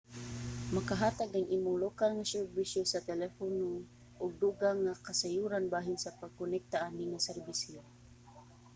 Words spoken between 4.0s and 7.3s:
og dugang nga kasayuran bahin sa pagkonekta ani nga